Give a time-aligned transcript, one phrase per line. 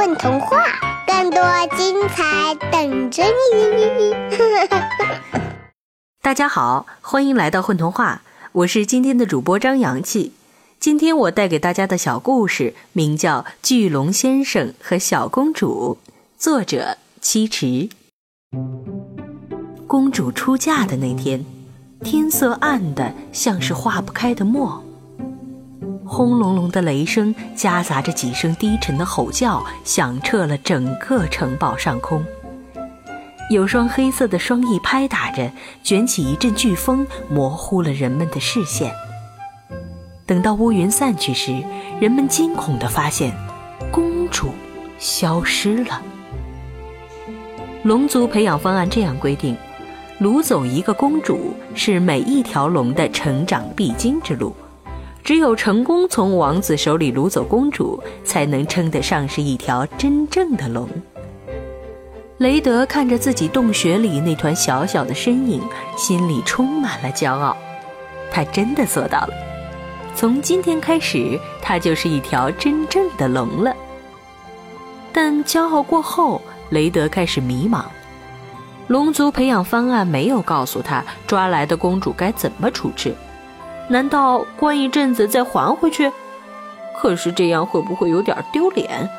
[0.00, 0.56] 混童话，
[1.06, 1.38] 更多
[1.76, 4.14] 精彩等着你！
[6.22, 10.32] 大家好，欢迎来到混童话，我是今天的主播张阳气。
[10.78, 15.98] 今天我带给大家的小故事名叫《巨龙先生和小公主》，
[16.38, 17.90] 作者七池。
[19.86, 21.44] 公主出嫁的那天，
[22.02, 24.82] 天色暗的像是化不开的墨。
[26.12, 32.24] 轰隆隆的雷声夹杂着几声低沉的吼叫，响彻了整个城堡上空。
[33.48, 35.48] 有双黑色的双翼拍打着，
[35.84, 38.92] 卷起一阵飓风，模糊了人们的视线。
[40.26, 41.62] 等到乌云散去时，
[42.00, 43.32] 人们惊恐地发现，
[43.92, 44.50] 公主
[44.98, 46.02] 消失了。
[47.84, 49.56] 龙族培养方案这样规定：
[50.20, 54.52] 掳走一个公主是每一条龙的成长必经之路。
[55.22, 60.88] 只有成功从王子手里掳走公主，才能称得上是一条真正的龙。
[62.38, 65.62] 雷德看着自己洞穴里那团小小的身影，
[65.96, 67.56] 心里充满了骄傲。
[68.32, 69.34] 他真的做到了。
[70.16, 73.74] 从今天开始，他就是一条真正的龙了。
[75.12, 76.40] 但骄傲过后，
[76.70, 77.84] 雷德开始迷茫。
[78.88, 83.14] 龙族培养方案没有告诉他抓来的公主该怎么处置。
[83.90, 86.10] 难道关一阵子再还回去？
[86.96, 89.10] 可是这样会不会有点丢脸？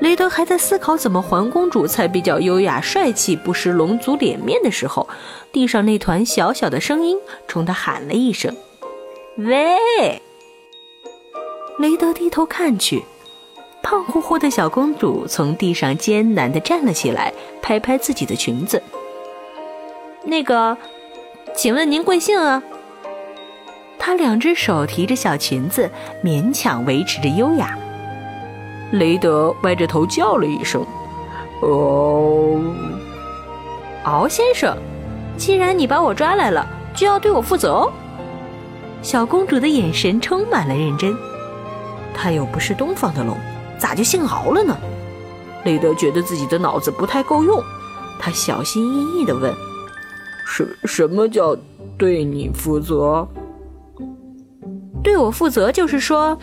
[0.00, 5.08] 雷德还在思考怎么还公主才比较优雅帅气，不失龙族脸面的时候，
[5.50, 8.54] 地上那团小小的声音冲他喊了一声
[9.38, 10.22] ：“喂！”
[11.80, 13.02] 雷德低头看去，
[13.82, 18.80] 胖乎乎的小公主从地上艰难地站了起来，拍拍自己的裙子
[20.22, 20.78] ：“那个，
[21.56, 22.62] 请问您贵姓啊？”
[23.98, 25.90] 她两只手提着小裙子，
[26.24, 27.76] 勉强维持着优雅。
[28.92, 30.84] 雷德歪着头叫了一声
[31.60, 32.58] ：“哦，
[34.04, 34.76] 敖先生，
[35.36, 37.92] 既然你把我抓来了，就要对我负责哦。”
[39.02, 41.14] 小公主的眼神充满了认真。
[42.14, 43.36] 她又不是东方的龙，
[43.78, 44.76] 咋就姓敖了呢？
[45.64, 47.62] 雷德觉得自己的脑子不太够用，
[48.18, 49.52] 他小心翼翼地问
[50.46, 51.54] ：“什什么叫
[51.98, 53.28] 对你负责？”
[55.02, 56.38] 对我负责，就是说，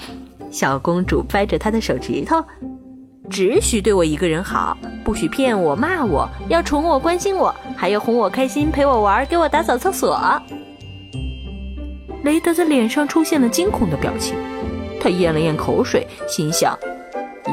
[0.50, 2.44] 小公主掰着她的手指头，
[3.30, 10.20] 只许对我一个人好，不许骗我、骂我，要宠我、关心我，还要哄我开心、陪我玩、给我打扫厕所。
[12.24, 14.36] 雷德的脸上出现了惊恐的表情，
[15.00, 16.78] 他咽了咽口水，心想：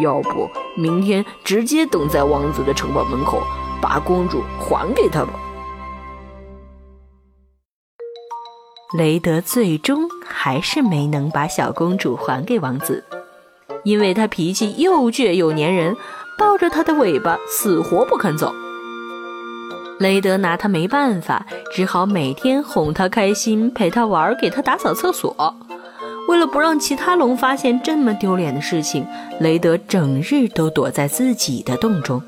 [0.00, 3.42] 要不明天直接等在王子的城堡门口，
[3.82, 5.32] 把公主还给他吧。
[8.96, 13.04] 雷德最终还是没能把小公主还给王子，
[13.84, 15.96] 因为他脾气又倔又粘人，
[16.38, 18.52] 抱着她的尾巴死活不肯走。
[19.98, 25.54] 雷德拿他没办法，只好每天哄她开心，陪她玩，给她打扫厕所。
[26.28, 29.06] 为了不让其他龙发现这么丢脸的事情，
[29.38, 32.22] 雷德整日都躲在自己的洞中。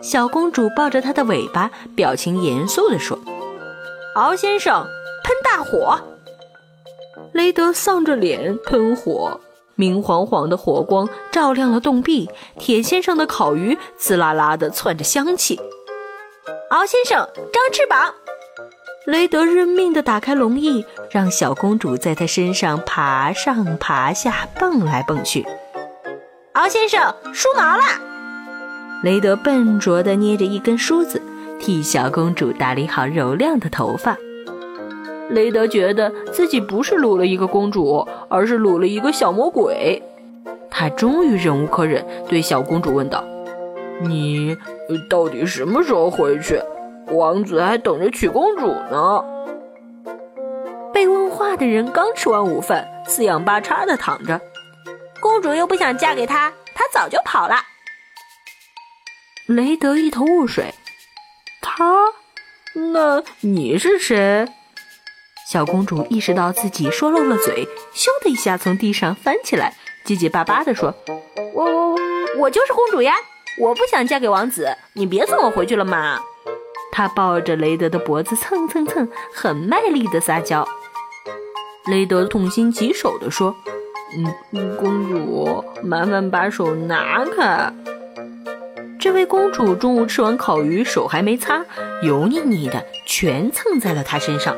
[0.00, 3.18] 小公主抱着他的尾巴，表情严肃地说
[4.14, 4.86] ：“敖先生。”
[5.24, 5.98] 喷大火！
[7.32, 9.40] 雷德丧着脸喷火，
[9.74, 12.28] 明晃晃的火光照亮了洞壁，
[12.58, 15.60] 铁线上的烤鱼滋啦啦的窜着香气。
[16.70, 17.18] 敖先生，
[17.52, 18.12] 张翅膀！
[19.06, 25.46] 雷德认命的打开龙翼，让小公主在他身上爬上爬下，蹦来蹦去。
[26.54, 27.82] 敖先生，梳毛了！
[29.04, 31.22] 雷德笨拙的捏着一根梳子，
[31.60, 34.16] 替小公主打理好柔亮的头发。
[35.30, 40.02] 雷德觉得自己不是掳了一个公主，而是掳了一个小魔鬼。
[40.70, 43.24] 他终于忍无可忍，对小公主问道
[44.00, 44.56] ：“你
[45.10, 46.60] 到底什么时候回去？
[47.08, 49.24] 王子还等着娶公主呢。”
[50.92, 54.40] 被问话的人刚吃完午饭，四仰八叉的躺着。
[55.20, 57.56] 公主又不想嫁给他，他早就跑了。
[59.46, 60.72] 雷德一头雾水
[61.60, 61.84] ：“他？
[62.92, 64.46] 那你是谁？”
[65.50, 69.72] 小公主意识到自己说漏了嘴，咻的一下从地上翻起来，
[70.04, 70.94] 结结巴巴地说
[71.54, 71.96] ：“我我
[72.36, 73.14] 我就是公主呀！
[73.58, 76.20] 我不想嫁给王子，你别送我回去了嘛！”
[76.92, 80.68] 她抱着雷德的脖子蹭蹭蹭，很卖力地撒娇。
[81.86, 83.56] 雷德痛心疾首地说
[84.52, 87.72] ：“嗯，公主，麻烦把手拿开。”
[89.00, 91.64] 这位公主中午吃完烤鱼，手还没擦，
[92.02, 94.54] 油腻腻的，全蹭在了他身上。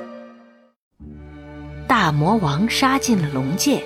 [1.90, 3.82] 大魔王杀进了龙界，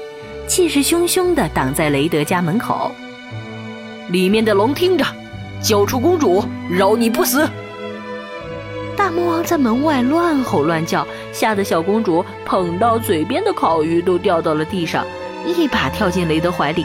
[0.47, 2.93] 气势汹汹地挡在雷德家门口。
[4.11, 5.07] 里面的龙听着，
[5.63, 7.49] 交出公主，饶你不死！
[8.95, 15.07] 大魔王在门外乱吼乱叫，吓得小公主捧到嘴边的烤鱼都掉到了地上，
[15.47, 16.85] 一把跳进雷德怀里。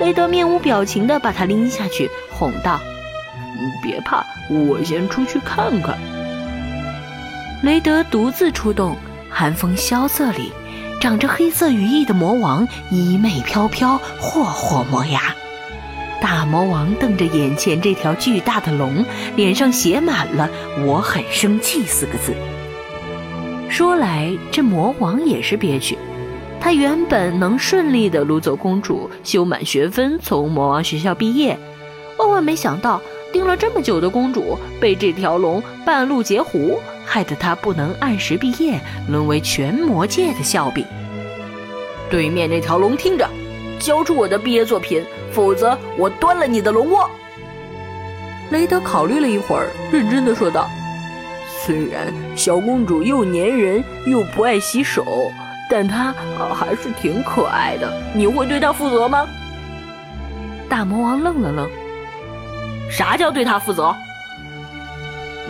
[0.00, 2.78] 雷德面无表情地把她拎下去，哄道
[3.82, 5.96] ：“别怕，我先出去看看。”
[7.64, 8.94] 雷德独自出动，
[9.32, 10.52] 寒风萧瑟里，
[11.00, 15.34] 长着黑色羽翼的魔王衣袂飘飘，霍霍磨牙。
[16.20, 20.48] 大魔王瞪着眼前这条巨大的龙，脸上写满了
[20.86, 22.34] “我很生气”四个字。
[23.68, 25.98] 说来，这魔王也是憋屈。
[26.60, 31.58] 他原本能顺利的掳走公主，修满学分，从魔王学校毕业，
[32.18, 33.00] 万万没想到，
[33.32, 40.84] 盯了这么久的公主被这条龙半路截胡，害得她不能按时毕业，沦为全魔界的笑柄。
[42.10, 43.26] 对面那条龙听着，
[43.78, 45.02] 交出我的毕业作品。
[45.32, 47.10] 否则，我端了你的龙窝。
[48.50, 50.68] 雷德考虑了一会儿，认真的说道
[51.64, 55.32] ：“虽然小公主又粘人又不爱洗手，
[55.70, 56.14] 但她
[56.54, 57.90] 还是挺可爱的。
[58.14, 59.26] 你会对她负责吗？”
[60.68, 61.70] 大魔王愣了愣
[62.92, 63.92] ：“啥叫对他负责？”“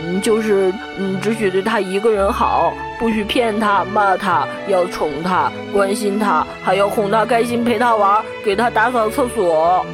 [0.04, 9.84] 嗯，就是嗯，只许对他一个人好，不许骗他、骂他，要宠他、关心他，还要哄他开心，陪他玩。”给他打扫厕所。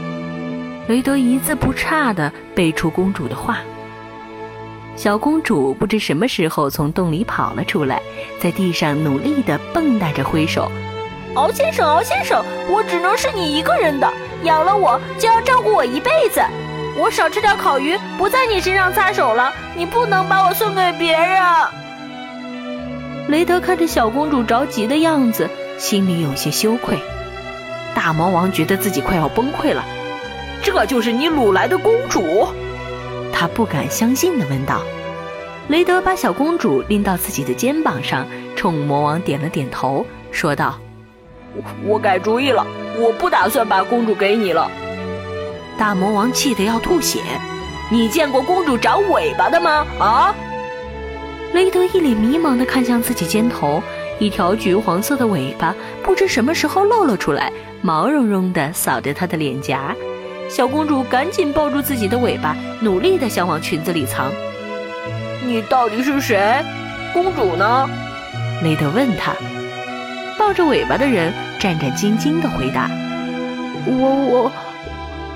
[0.87, 3.59] 雷德一字不差地背出公主的话。
[4.97, 8.01] 小公主不知什么时候从洞里跑了出来，
[8.41, 10.73] 在地上努力地蹦跶着挥手
[11.37, 14.11] ：“敖先生，敖先生，我只能是你一个人的，
[14.45, 16.41] 养了我就要照顾我一辈子。
[16.99, 19.53] 我少吃点烤鱼，不在你身上擦手了。
[19.77, 21.41] 你不能把我送给别人。”
[23.29, 25.49] 雷德看着小公主着急的样子，
[25.79, 26.99] 心里有些羞愧。
[27.95, 29.85] 大魔王觉得自己快要崩溃了，
[30.63, 32.49] 这就是你掳来的公主？
[33.33, 34.83] 他不敢相信地问道。
[35.69, 40.79] 雷德把小公主拎到自己的肩膀上，冲魔王点了点头，说道
[41.85, 42.67] ：“我改主意了，
[42.97, 44.69] 我不打算把公主给你了。”
[45.79, 47.21] 大魔王气得要吐血
[47.91, 49.87] ：“你见过公主长尾巴的吗？
[49.99, 50.35] 啊？”
[51.55, 53.83] 雷德一脸迷茫地看向自己肩头。
[54.19, 55.73] 一条橘黄色的尾巴
[56.03, 59.95] 不知什么时候露了出来，毛茸茸的扫着她的脸颊。
[60.51, 64.33] 小公主赶紧抱住自己的尾巴，努力的想往裙子里藏。
[65.47, 66.65] 你到底是谁？
[67.13, 67.89] 公主呢？
[68.65, 69.33] 雷德问他。
[70.37, 72.91] 抱着尾巴的人战战兢兢的回答
[73.87, 74.53] ：“我我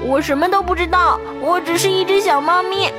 [0.04, 2.90] 我什么都不知道，我只是一只小猫咪。”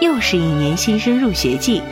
[0.00, 1.82] 又是一年新生入学季。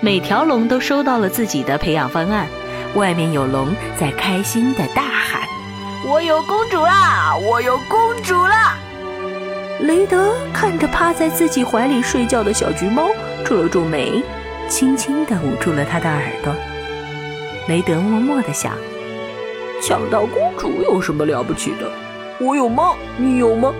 [0.00, 2.46] 每条龙都收到了自己的培养方案，
[2.94, 5.42] 外面有龙在开心的大喊
[6.06, 7.34] ：“我有公主啦！
[7.36, 8.78] 我有公主啦！”
[9.82, 13.08] 雷德看着趴在自己怀里睡觉的小橘猫，
[13.44, 14.22] 皱了皱眉，
[14.68, 16.54] 轻轻地捂住了他的耳朵。
[17.66, 18.72] 雷德默默地想：
[19.88, 21.90] 抢到公主有什么了不起的？
[22.38, 22.94] 我有猫？
[23.16, 23.72] 你有吗？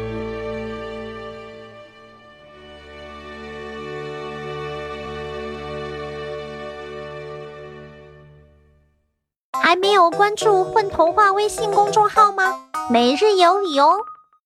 [9.52, 12.54] 还没有关注“混童话”微信公众号吗？
[12.90, 13.98] 每日有礼哦！